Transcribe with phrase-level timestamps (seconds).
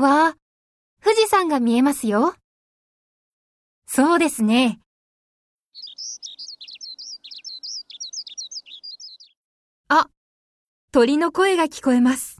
[0.00, 0.34] わあ、
[1.04, 2.34] 富士山が見えますよ。
[3.86, 4.80] そうですね。
[9.88, 10.08] あ、
[10.90, 12.39] 鳥の声が聞こえます。